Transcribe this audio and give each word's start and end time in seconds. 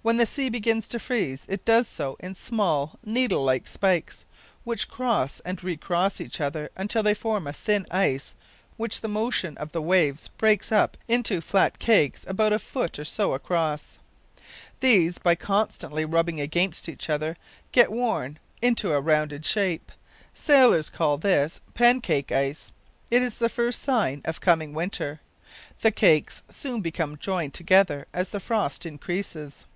When 0.00 0.16
the 0.16 0.26
sea 0.26 0.48
begins 0.48 0.88
to 0.90 0.98
freeze 0.98 1.44
it 1.50 1.66
does 1.66 1.86
so 1.86 2.16
in 2.20 2.34
small 2.34 2.98
needle 3.04 3.44
like 3.44 3.66
spikes, 3.66 4.24
which 4.64 4.88
cross 4.88 5.40
and 5.40 5.62
recross 5.62 6.18
each 6.18 6.40
other 6.40 6.70
until 6.76 7.02
they 7.02 7.12
form 7.12 7.50
thin 7.52 7.84
ice, 7.90 8.34
which 8.78 9.02
the 9.02 9.08
motion 9.08 9.58
of 9.58 9.72
the 9.72 9.82
waves 9.82 10.28
breaks 10.28 10.72
up 10.72 10.96
into 11.08 11.42
flat 11.42 11.78
cakes 11.78 12.24
about 12.26 12.54
a 12.54 12.58
foot 12.58 12.98
or 12.98 13.04
so 13.04 13.34
across. 13.34 13.98
These, 14.80 15.18
by 15.18 15.34
constantly 15.34 16.06
rubbing 16.06 16.40
against 16.40 16.88
each 16.88 17.10
other, 17.10 17.36
get 17.72 17.92
worn 17.92 18.38
into 18.62 18.94
a 18.94 19.02
rounded 19.02 19.44
shape. 19.44 19.92
Sailors 20.32 20.88
call 20.88 21.18
this 21.18 21.60
"pancake 21.74 22.32
ice." 22.32 22.72
It 23.10 23.20
is 23.20 23.36
the 23.36 23.50
first 23.50 23.82
sign 23.82 24.22
of 24.24 24.40
coming 24.40 24.72
winter. 24.72 25.20
The 25.82 25.90
cakes 25.90 26.44
soon 26.48 26.80
become 26.80 27.18
joined 27.18 27.52
together 27.52 28.06
as 28.14 28.30
the 28.30 28.40
frost 28.40 28.86
increases. 28.86 29.66